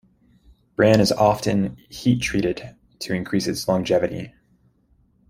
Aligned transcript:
Bran 0.75 0.99
is 0.99 1.11
often 1.11 1.77
heat-treated 1.89 2.75
to 3.01 3.13
increase 3.13 3.45
its 3.45 3.67
longevity. 3.67 4.33